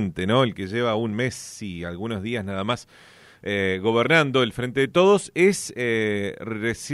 [0.00, 2.86] El que lleva un mes y algunos días nada más
[3.42, 6.36] eh, gobernando el Frente de Todos, es eh,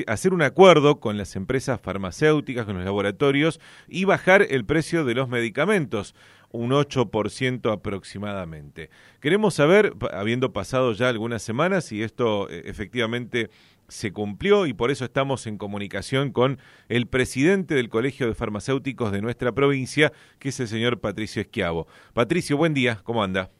[0.06, 5.14] hacer un acuerdo con las empresas farmacéuticas, con los laboratorios y bajar el precio de
[5.14, 6.14] los medicamentos
[6.50, 8.88] un 8% aproximadamente.
[9.20, 13.50] Queremos saber, habiendo pasado ya algunas semanas, si esto eh, efectivamente
[13.88, 16.58] se cumplió y por eso estamos en comunicación con
[16.88, 21.86] el presidente del Colegio de Farmacéuticos de nuestra provincia, que es el señor Patricio Esquiavo.
[22.12, 23.50] Patricio, buen día, ¿cómo anda?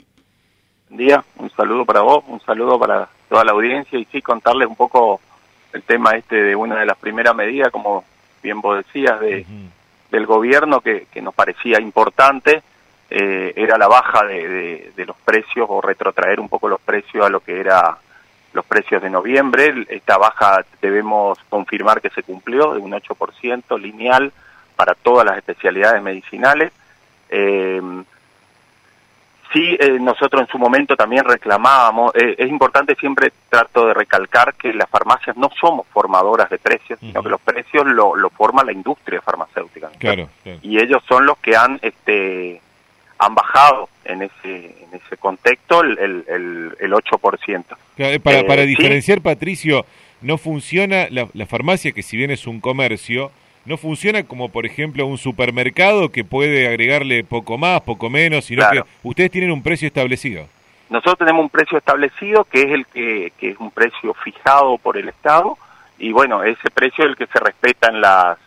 [0.89, 4.68] Buen día, un saludo para vos, un saludo para toda la audiencia y sí contarles
[4.68, 5.21] un poco
[5.72, 8.04] el tema este de una de las primeras medidas, como
[8.43, 9.45] bien vos decías, de,
[10.11, 12.62] del gobierno que, que, nos parecía importante,
[13.11, 17.29] eh, era la baja de, de los precios o retrotraer un poco los precios a
[17.29, 17.98] lo que era
[18.54, 19.85] los precios de noviembre.
[19.89, 24.32] Esta baja debemos confirmar que se cumplió de un 8% lineal
[24.76, 26.72] para todas las especialidades medicinales.
[27.29, 27.82] Eh,
[29.53, 34.55] sí, eh, nosotros en su momento también reclamábamos, eh, es importante siempre trato de recalcar
[34.55, 38.62] que las farmacias no somos formadoras de precios, sino que los precios lo, lo forma
[38.62, 39.91] la industria farmacéutica.
[39.98, 40.28] claro.
[40.62, 42.61] Y ellos son los que han este,
[43.19, 47.65] han bajado en ese, en ese contexto el, el, el, 8%.
[47.98, 49.87] Eh, para, para diferenciar, Patricio,
[50.21, 53.31] no funciona la, la, farmacia, que si bien es un comercio,
[53.65, 58.69] no funciona como, por ejemplo, un supermercado que puede agregarle poco más, poco menos, sino
[58.71, 60.47] que ustedes tienen un precio establecido.
[60.91, 64.99] Nosotros tenemos un precio establecido que es el que, que es un precio fijado por
[64.99, 65.56] el Estado
[65.99, 68.39] y bueno, ese precio es el que se respeta en las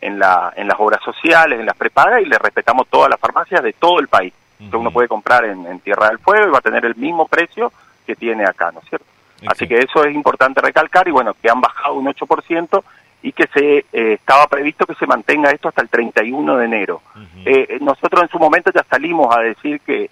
[0.00, 3.62] en, la, en las obras sociales, en las prepagas y le respetamos todas las farmacias
[3.62, 4.32] de todo el país.
[4.58, 7.72] que uno puede comprar en, Tierra del Fuego y va a tener el mismo precio
[8.06, 9.06] que tiene acá, ¿no es cierto?
[9.46, 12.82] Así que eso es importante recalcar y bueno, que han bajado un 8%
[13.22, 17.02] y que se eh, estaba previsto que se mantenga esto hasta el 31 de enero.
[17.44, 20.10] Eh, eh, nosotros en su momento ya salimos a decir que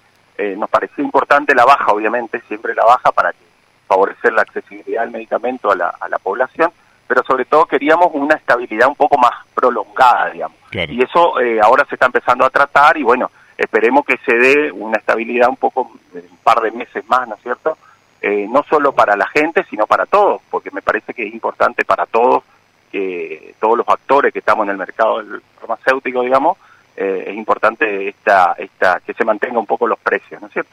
[0.56, 3.44] nos parecía importante la baja, obviamente, siempre la baja para que
[3.88, 6.70] favorecer la accesibilidad del medicamento a la, a la población,
[7.08, 10.58] pero sobre todo queríamos una estabilidad un poco más prolongada, digamos.
[10.70, 14.70] Y eso eh, ahora se está empezando a tratar y bueno, esperemos que se dé
[14.70, 17.78] una estabilidad un poco, un par de meses más, ¿no es cierto?
[18.20, 21.84] Eh, no solo para la gente, sino para todos, porque me parece que es importante
[21.84, 22.44] para todos,
[22.92, 25.22] que todos los actores que estamos en el mercado
[25.58, 26.58] farmacéutico, digamos,
[26.94, 30.70] eh, es importante esta, esta, que se mantenga un poco los precios, ¿no es cierto?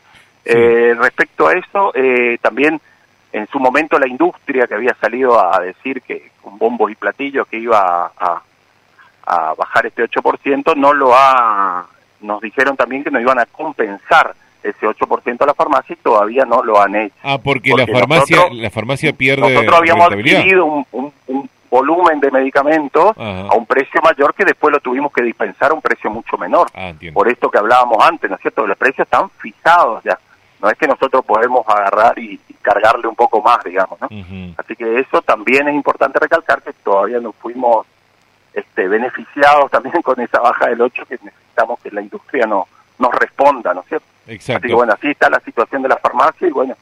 [0.48, 1.92] respecto a eso,
[2.40, 2.80] también
[3.36, 7.46] en su momento la industria que había salido a decir que con bombos y platillos
[7.48, 8.42] que iba a,
[9.26, 11.86] a, bajar este 8%, no lo ha,
[12.22, 16.46] nos dijeron también que no iban a compensar ese 8% a la farmacia y todavía
[16.46, 17.16] no lo han hecho.
[17.24, 23.18] Ah, porque, la farmacia la farmacia pierde Nosotros habíamos adquirido un, un, volumen de medicamentos
[23.18, 26.68] a un precio mayor que después lo tuvimos que dispensar a un precio mucho menor.
[26.74, 28.66] Ah, Por esto que hablábamos antes, ¿no es cierto?
[28.66, 30.18] Los precios están fijados ya.
[30.66, 34.08] No es que nosotros podemos agarrar y, cargarle un poco más, digamos, ¿no?
[34.58, 37.86] Así que eso también es importante recalcar que todavía no fuimos
[38.52, 42.68] este, beneficiados también con esa baja del 8 que necesitamos que la industria no,
[42.98, 44.08] nos responda, ¿no es cierto?
[44.26, 44.58] Exacto.
[44.58, 46.76] Así que bueno, así está la situación de la farmacia y bueno,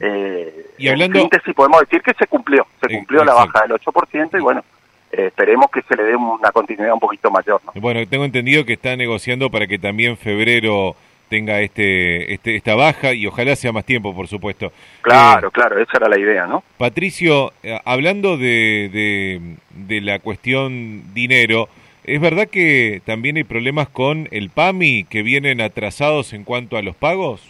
[0.00, 1.20] eh, y hablando...
[1.20, 4.64] en podemos decir que se cumplió, se cumplió la baja del 8% y bueno,
[5.12, 7.60] eh, esperemos que se le dé una continuidad un poquito mayor.
[7.64, 7.80] ¿no?
[7.80, 10.96] Bueno, tengo entendido que está negociando para que también febrero
[11.28, 14.72] tenga este, este, esta baja y ojalá sea más tiempo, por supuesto.
[15.02, 16.62] Claro, eh, claro, esa era la idea, ¿no?
[16.76, 21.68] Patricio, eh, hablando de, de, de, la cuestión dinero,
[22.04, 26.82] ¿es verdad que también hay problemas con el PAMI que vienen atrasados en cuanto a
[26.82, 27.42] los pagos?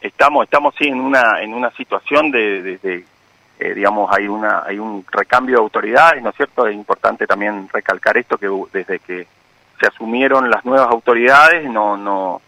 [0.00, 3.04] Estamos, estamos sí en una, en una situación de, de
[3.60, 6.66] eh, digamos, hay una, hay un recambio de autoridades, ¿no es cierto?
[6.66, 9.26] Es importante también recalcar esto que desde que
[9.78, 12.40] se asumieron las nuevas autoridades no, no,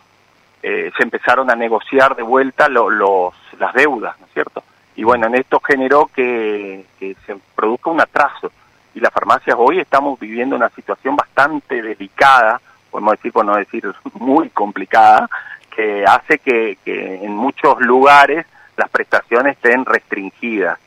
[0.63, 4.63] eh, se empezaron a negociar de vuelta los, las deudas, ¿no es cierto?
[4.95, 8.53] Y bueno, en esto generó que, se produzca un atraso.
[8.95, 13.93] Y las farmacias hoy estamos viviendo una situación bastante delicada, podemos decir, por no decir
[14.15, 15.29] muy complicada,
[15.75, 18.47] que hace que, en muchos lugares
[18.77, 20.79] las prestaciones estén restringidas.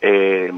[0.00, 0.52] Eh,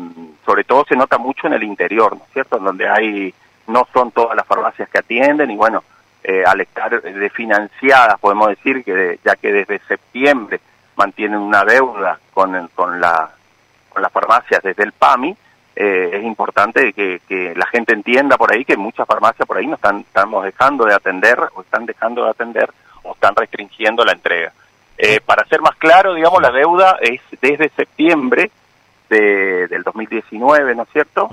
[0.45, 2.59] sobre todo se nota mucho en el interior, ¿no es cierto?
[2.59, 3.35] Donde hay,
[3.67, 5.85] no son todas las farmacias que atienden y bueno,
[6.27, 10.59] eh, al estar desfinanciadas, podemos decir que ya que desde septiembre
[10.97, 13.29] mantienen una deuda con, con, la,
[13.91, 15.37] con las farmacias desde el PAMI,
[15.77, 19.67] eh, es importante que, que, la gente entienda por ahí que muchas farmacias por ahí
[19.67, 22.71] no están estamos dejando de atender o están dejando de atender
[23.03, 24.53] o están restringiendo la entrega.
[24.97, 28.51] Eh, para ser más claro, digamos, la deuda es desde septiembre
[29.11, 31.29] de, del 2019, ¿no es cierto?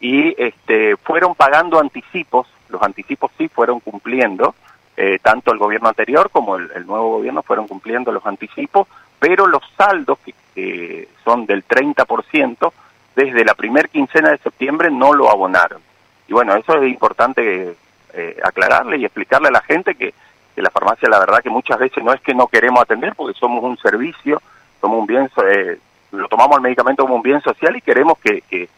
[0.00, 4.54] Y este, fueron pagando anticipos los anticipos sí fueron cumpliendo,
[4.96, 8.88] eh, tanto el gobierno anterior como el, nuevo gobierno fueron cumpliendo los anticipos,
[9.18, 10.18] pero los saldos,
[10.54, 12.72] que son del 30%,
[13.14, 15.80] desde la primer quincena de septiembre no lo abonaron.
[16.26, 17.76] Y bueno, eso es importante
[18.12, 20.12] eh, aclararle y explicarle a la gente que,
[20.56, 23.62] la farmacia, la verdad que muchas veces no es que no queremos atender, porque somos
[23.62, 24.40] un servicio,
[24.80, 25.78] somos un bien, eh,
[26.12, 28.68] lo tomamos el medicamento como un bien social y queremos que, que,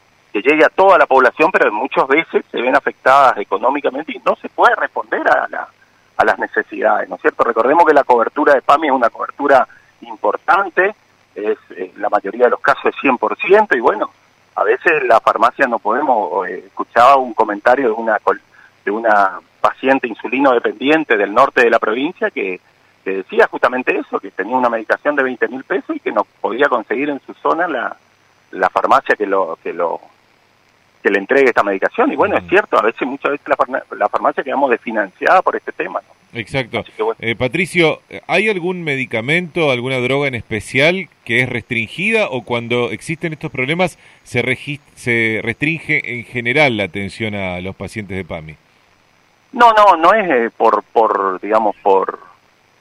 [0.43, 4.49] llegue a toda la población, pero muchas veces se ven afectadas económicamente y no se
[4.49, 5.69] puede responder a, la,
[6.17, 7.44] a las necesidades, ¿no es cierto?
[7.44, 9.67] Recordemos que la cobertura de PAMI es una cobertura
[10.03, 10.94] importante,
[11.35, 11.59] es
[11.97, 14.11] la mayoría de los casos es 100% y bueno,
[14.55, 18.19] a veces la farmacia no podemos, eh, escuchaba un comentario de una
[18.85, 22.61] de una paciente insulino dependiente del norte de la provincia que,
[23.05, 26.69] decía justamente eso, que tenía una medicación de 20 mil pesos y que no podía
[26.69, 27.97] conseguir en su zona la,
[28.50, 30.00] la farmacia que lo que lo
[31.06, 32.11] que le entregue esta medicación.
[32.12, 35.70] Y bueno, es cierto, a veces, muchas veces la, la farmacia quedamos desfinanciada por este
[35.70, 36.00] tema.
[36.32, 36.85] Exacto.
[37.20, 43.32] Eh, Patricio, ¿hay algún medicamento, alguna droga en especial que es restringida o cuando existen
[43.32, 44.43] estos problemas se,
[44.97, 48.56] se restringe en general la atención a los pacientes de PAMI?
[49.52, 52.19] No, no, no es eh, por, por, digamos, por,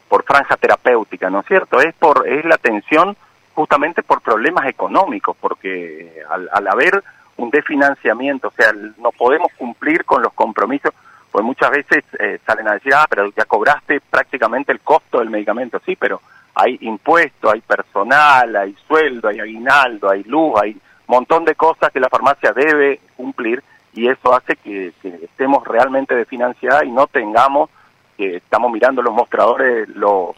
[0.10, 1.80] por franja terapéutica, ¿no es cierto?
[1.80, 3.16] Es por, es la atención
[3.54, 7.04] justamente por problemas económicos, porque al, al haber
[7.38, 10.94] un desfinanciamiento, o sea, no podemos cumplir con los compromisos,
[11.32, 15.30] pues muchas veces eh, salen a decir, ah, pero ya cobraste prácticamente el costo del
[15.30, 16.22] medicamento, sí, pero
[16.54, 22.00] hay impuestos, hay personal, hay sueldo, hay aguinaldo, hay luz, hay montón de cosas que
[22.00, 27.70] la farmacia debe cumplir y eso hace que, estemos realmente desfinanciadas y no tengamos,
[28.18, 30.36] que estamos mirando los mostradores, los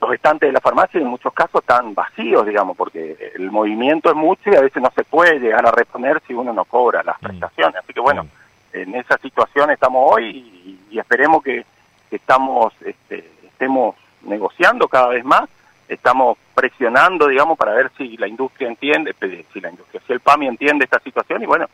[0.00, 4.16] los estantes de la farmacia en muchos casos están vacíos, digamos, porque el movimiento es
[4.16, 7.20] mucho y a veces no se puede llegar a reponer si uno no cobra las
[7.20, 7.26] mm.
[7.26, 7.76] prestaciones.
[7.76, 8.28] Así que bueno, mm.
[8.72, 11.64] en esa situación estamos hoy y, esperemos que,
[12.10, 15.48] estamos este, estemos negociando cada vez más,
[15.88, 19.14] estamos presionando, digamos, para ver si la industria entiende,
[19.52, 21.68] si la industria, si el PAMI entiende esta situación y bueno,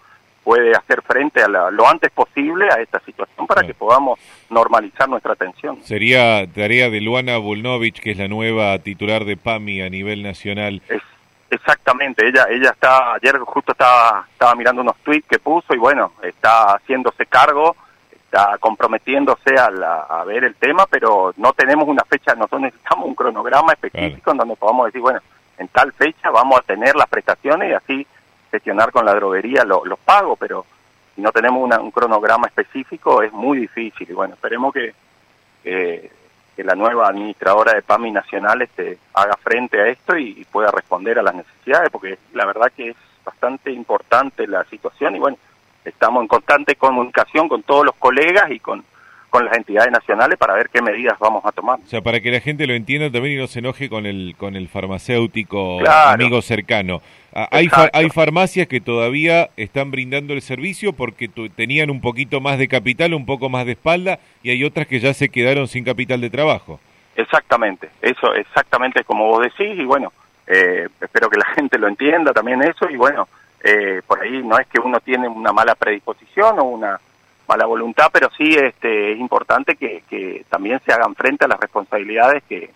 [0.47, 5.33] puede hacer frente a lo antes posible a esta situación para que podamos normalizar nuestra
[5.33, 5.83] atención.
[5.83, 10.83] Sería tarea de Luana Volnovich, que es la nueva titular de PAMI a nivel nacional.
[10.89, 11.03] Es,
[11.51, 16.13] exactamente, ella ella está ayer justo estaba estaba mirando unos tweets que puso y bueno,
[16.23, 17.75] está haciéndose cargo,
[18.13, 19.67] está comprometiéndose a,
[20.09, 24.37] a ver el tema, pero no tenemos una fecha, nosotros necesitamos un cronograma específico en
[24.37, 25.19] donde podamos decir, bueno,
[25.59, 28.07] en tal fecha vamos a tener las prestaciones y así
[28.57, 30.65] gestionar con la droguería los pagos, pero
[31.15, 34.11] si no tenemos un cronograma específico es muy difícil.
[34.11, 34.95] Y bueno, esperemos que,
[35.63, 36.11] que,
[36.65, 41.23] la nueva administradora de PAMI Nacional este, haga frente a esto y, pueda responder a
[41.23, 45.37] las necesidades, porque la verdad que es bastante importante la situación y bueno,
[45.85, 48.85] estamos en constante comunicación con todos los colegas y con
[49.37, 51.79] con las entidades nacionales para ver qué medidas vamos a tomar.
[51.79, 54.35] O sea, para que la gente lo entienda también y no se enoje con el
[54.39, 57.03] con el farmacéutico amigo cercano.
[57.35, 62.57] Ah, hay, hay farmacias que todavía están brindando el servicio porque tenían un poquito más
[62.57, 65.85] de capital, un poco más de espalda, y hay otras que ya se quedaron sin
[65.85, 66.81] capital de trabajo.
[67.15, 70.15] Exactamente, eso exactamente como vos decís, y bueno,
[70.47, 73.29] eh, espero que la gente lo entienda también eso, y bueno,
[73.63, 76.99] eh, por ahí no es que uno tiene una mala predisposición o una
[77.49, 81.61] mala voluntad, pero sí este, es importante que, que también se hagan frente a las
[81.61, 82.71] responsabilidades que,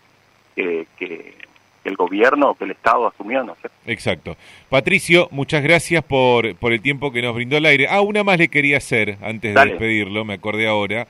[0.55, 1.35] que,
[1.83, 3.43] el gobierno, que el Estado asumió.
[3.43, 3.57] ¿no?
[3.87, 4.37] Exacto.
[4.69, 7.87] Patricio, muchas gracias por, por el tiempo que nos brindó el aire.
[7.89, 11.07] Ah, una más le quería hacer antes de despedirlo, me acordé ahora.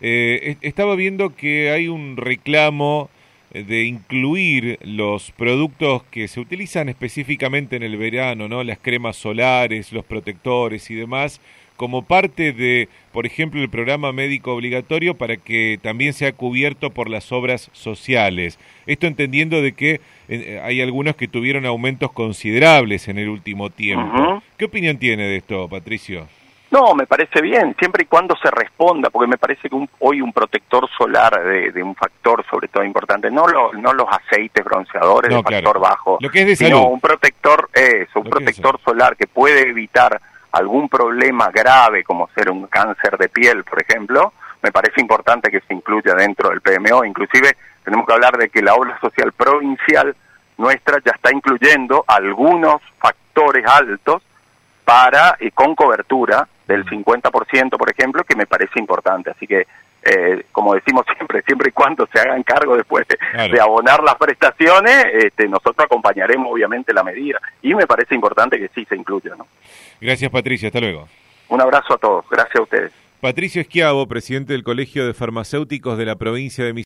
[0.00, 3.10] Eh, estaba viendo que hay un reclamo
[3.52, 8.64] de incluir los productos que se utilizan específicamente en el verano, ¿no?
[8.64, 11.40] Las cremas solares, los protectores y demás,
[11.82, 17.10] como parte de, por ejemplo, el programa médico obligatorio para que también sea cubierto por
[17.10, 18.56] las obras sociales.
[18.86, 24.44] Esto entendiendo de que eh, hay algunos que tuvieron aumentos considerables en el último tiempo.
[24.56, 26.28] ¿Qué opinión tiene de esto, Patricio?
[26.70, 30.32] No, me parece bien, siempre y cuando se responda, porque me parece que hoy un
[30.32, 35.80] protector solar de, un factor sobre todo importante, no, no los aceites bronceadores de factor
[35.80, 40.20] bajo, lo que es de sino un protector, eso, un protector solar que puede evitar
[40.52, 44.32] algún problema grave como ser un cáncer de piel, por ejemplo,
[44.62, 47.04] me parece importante que se incluya dentro del PMO.
[47.04, 50.14] Inclusive tenemos que hablar de que la obra social provincial
[50.58, 54.22] nuestra ya está incluyendo algunos factores altos
[54.84, 59.30] para y con cobertura del 50%, por ejemplo, que me parece importante.
[59.30, 59.66] Así que,
[60.02, 65.06] eh, como decimos siempre, siempre y cuando se hagan cargo después de, abonar las prestaciones,
[65.12, 67.40] este, nosotros acompañaremos obviamente la medida.
[67.62, 69.34] Y me parece importante que sí se incluya.
[69.36, 69.46] ¿no?
[70.02, 70.66] Gracias, Patricio.
[70.66, 71.08] Hasta luego.
[71.48, 72.24] Un abrazo a todos.
[72.28, 72.92] Gracias a ustedes.
[73.20, 76.80] Patricio Esquiavo, presidente del Colegio de Farmacéuticos de la provincia de Misiones.